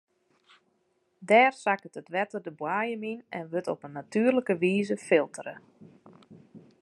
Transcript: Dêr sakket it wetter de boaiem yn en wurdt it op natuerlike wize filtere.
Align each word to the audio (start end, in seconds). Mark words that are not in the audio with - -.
Dêr 1.29 1.51
sakket 1.63 1.99
it 2.01 2.11
wetter 2.13 2.41
de 2.45 2.53
boaiem 2.59 3.03
yn 3.11 3.19
en 3.37 3.49
wurdt 3.51 3.69
it 3.69 3.73
op 3.73 3.81
natuerlike 3.97 4.55
wize 4.63 4.97
filtere. 5.07 5.55